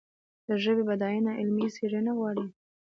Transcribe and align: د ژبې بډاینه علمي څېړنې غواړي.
د 0.47 0.49
ژبې 0.63 0.83
بډاینه 0.89 1.31
علمي 1.39 1.67
څېړنې 1.75 2.11
غواړي. 2.17 2.45